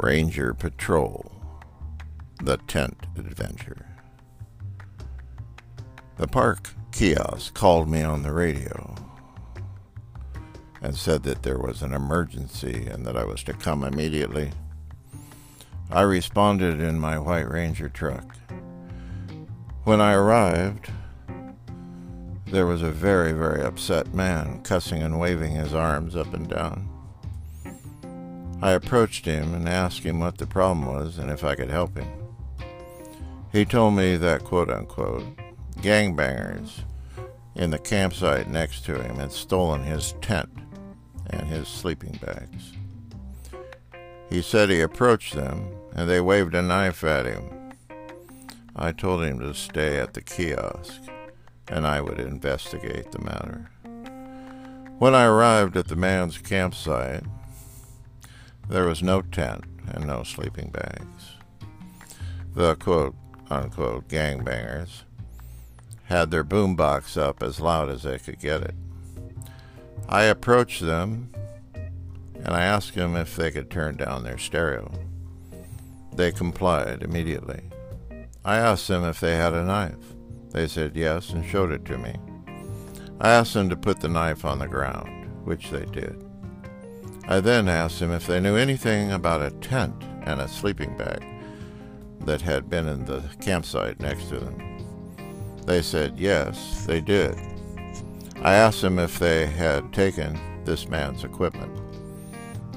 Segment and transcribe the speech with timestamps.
[0.00, 1.32] Ranger Patrol
[2.40, 3.84] The Tent Adventure.
[6.18, 8.94] The park kiosk called me on the radio
[10.80, 14.52] and said that there was an emergency and that I was to come immediately.
[15.90, 18.36] I responded in my White Ranger truck.
[19.82, 20.92] When I arrived,
[22.46, 26.88] there was a very, very upset man cussing and waving his arms up and down.
[28.60, 31.96] I approached him and asked him what the problem was and if I could help
[31.96, 32.08] him.
[33.52, 35.24] He told me that, quote unquote,
[35.80, 36.80] gangbangers
[37.54, 40.50] in the campsite next to him had stolen his tent
[41.30, 42.72] and his sleeping bags.
[44.28, 47.72] He said he approached them and they waved a knife at him.
[48.74, 51.00] I told him to stay at the kiosk
[51.68, 53.70] and I would investigate the matter.
[54.98, 57.22] When I arrived at the man's campsite,
[58.68, 61.36] there was no tent and no sleeping bags.
[62.54, 63.14] The quote
[63.50, 65.02] unquote gangbangers
[66.04, 68.74] had their boombox up as loud as they could get it.
[70.08, 71.30] I approached them
[72.34, 74.92] and I asked them if they could turn down their stereo.
[76.14, 77.62] They complied immediately.
[78.44, 80.14] I asked them if they had a knife.
[80.50, 82.14] They said yes and showed it to me.
[83.20, 86.27] I asked them to put the knife on the ground, which they did.
[87.30, 91.22] I then asked them if they knew anything about a tent and a sleeping bag
[92.22, 94.78] that had been in the campsite next to them.
[95.66, 97.36] They said yes, they did.
[98.40, 101.78] I asked them if they had taken this man's equipment.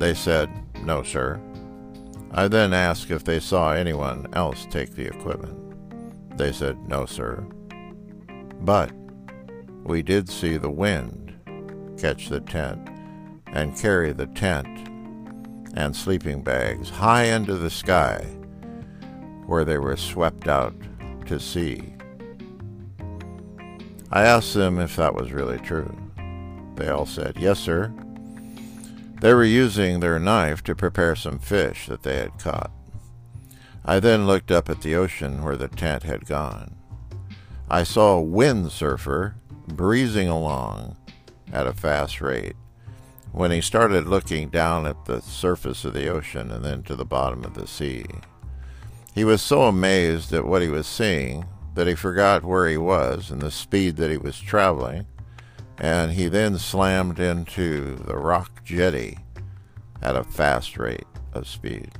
[0.00, 0.50] They said,
[0.82, 1.40] no, sir.
[2.32, 6.36] I then asked if they saw anyone else take the equipment.
[6.36, 7.46] They said, no, sir.
[8.62, 8.90] But
[9.84, 11.36] we did see the wind
[11.96, 12.88] catch the tent
[13.52, 14.68] and carry the tent
[15.74, 18.24] and sleeping bags high into the sky
[19.46, 20.74] where they were swept out
[21.26, 21.94] to sea.
[24.12, 25.96] I asked them if that was really true.
[26.76, 27.92] They all said, Yes, sir.
[29.20, 32.70] They were using their knife to prepare some fish that they had caught.
[33.84, 36.74] I then looked up at the ocean where the tent had gone.
[37.68, 39.34] I saw a windsurfer
[39.68, 40.96] breezing along
[41.52, 42.56] at a fast rate
[43.32, 47.04] when he started looking down at the surface of the ocean and then to the
[47.04, 48.04] bottom of the sea.
[49.14, 53.30] He was so amazed at what he was seeing that he forgot where he was
[53.30, 55.06] and the speed that he was traveling,
[55.78, 59.18] and he then slammed into the rock jetty
[60.02, 61.90] at a fast rate of speed.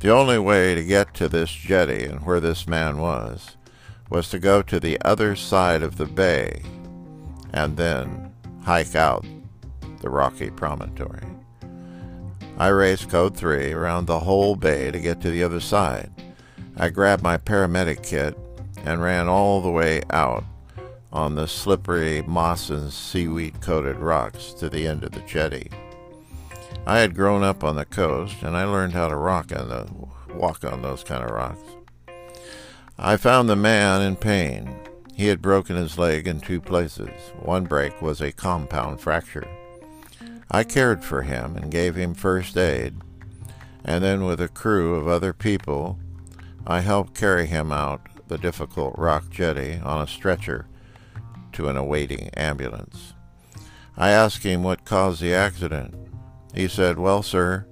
[0.00, 3.56] The only way to get to this jetty and where this man was
[4.10, 6.62] was to go to the other side of the bay
[7.52, 8.32] and then
[8.62, 9.24] hike out
[10.06, 11.26] the rocky promontory.
[12.56, 16.12] I raced Code 3 around the whole bay to get to the other side.
[16.76, 18.38] I grabbed my paramedic kit
[18.84, 20.44] and ran all the way out
[21.12, 25.72] on the slippery moss and seaweed coated rocks to the end of the jetty.
[26.86, 29.88] I had grown up on the coast and I learned how to rock on the,
[30.36, 31.58] walk on those kind of rocks.
[32.96, 34.72] I found the man in pain.
[35.16, 37.10] He had broken his leg in two places.
[37.40, 39.48] One break was a compound fracture.
[40.50, 42.94] I cared for him and gave him first aid,
[43.84, 45.98] and then with a crew of other people,
[46.66, 50.66] I helped carry him out the difficult rock jetty on a stretcher
[51.52, 53.14] to an awaiting ambulance.
[53.96, 55.94] I asked him what caused the accident.
[56.54, 57.66] He said, Well, sir,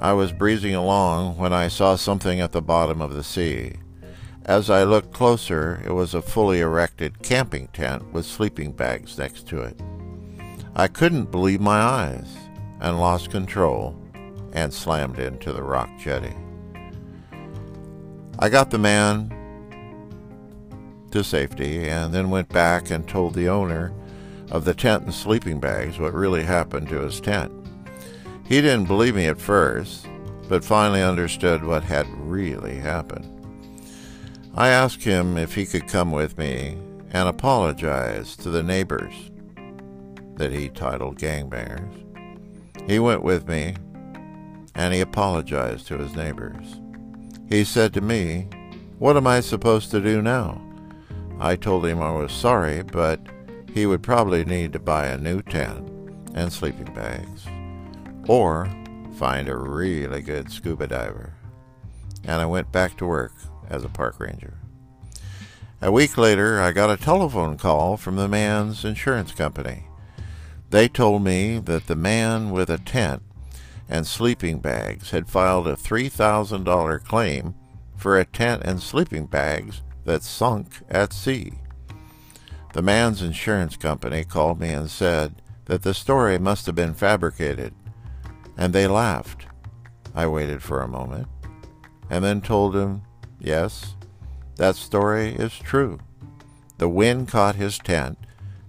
[0.00, 3.74] I was breezing along when I saw something at the bottom of the sea.
[4.44, 9.46] As I looked closer, it was a fully erected camping tent with sleeping bags next
[9.48, 9.80] to it.
[10.76, 12.32] I couldn't believe my eyes
[12.80, 13.96] and lost control
[14.52, 16.34] and slammed into the rock jetty.
[18.38, 19.34] I got the man
[21.10, 23.92] to safety and then went back and told the owner
[24.50, 27.52] of the tent and sleeping bags what really happened to his tent.
[28.46, 30.06] He didn't believe me at first,
[30.48, 33.26] but finally understood what had really happened.
[34.54, 36.78] I asked him if he could come with me
[37.10, 39.14] and apologize to the neighbors
[40.40, 42.88] that he titled gangbangers.
[42.88, 43.74] He went with me
[44.74, 46.80] and he apologized to his neighbors.
[47.46, 48.48] He said to me,
[48.98, 50.58] What am I supposed to do now?
[51.38, 53.20] I told him I was sorry, but
[53.74, 55.86] he would probably need to buy a new tent
[56.34, 57.44] and sleeping bags,
[58.26, 58.70] or
[59.16, 61.34] find a really good scuba diver.
[62.24, 63.34] And I went back to work
[63.68, 64.54] as a park ranger.
[65.82, 69.84] A week later, I got a telephone call from the man's insurance company.
[70.70, 73.22] They told me that the man with a tent
[73.88, 77.54] and sleeping bags had filed a $3,000 claim
[77.96, 81.54] for a tent and sleeping bags that sunk at sea.
[82.72, 87.74] The man's insurance company called me and said that the story must have been fabricated,
[88.56, 89.46] and they laughed.
[90.14, 91.26] I waited for a moment
[92.08, 93.02] and then told him,
[93.40, 93.96] yes,
[94.56, 95.98] that story is true.
[96.78, 98.18] The wind caught his tent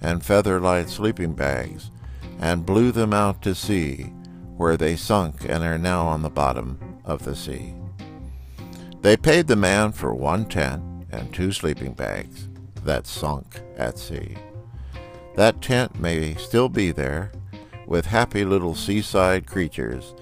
[0.00, 1.90] and feather-light sleeping bags
[2.38, 4.12] and blew them out to sea,
[4.56, 7.74] where they sunk and are now on the bottom of the sea.
[9.00, 12.48] They paid the man for one tent and two sleeping bags
[12.84, 14.36] that sunk at sea.
[15.34, 17.32] That tent may still be there,
[17.86, 20.14] with happy little seaside creatures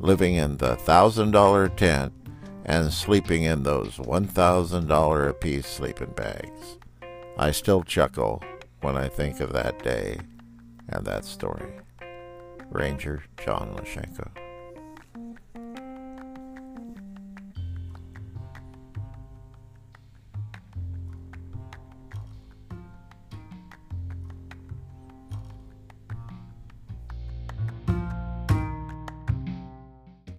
[0.00, 2.12] living in the thousand dollar tent
[2.64, 6.78] and sleeping in those one thousand dollar apiece sleeping bags.
[7.38, 8.42] I still chuckle
[8.82, 10.18] when I think of that day
[10.88, 11.72] and that story.
[12.70, 14.41] Ranger John Lashenko.